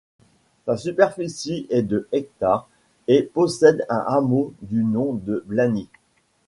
[0.65, 2.67] Sa superficie est de hectares
[3.07, 5.89] et possède un hameau du nom de Blany.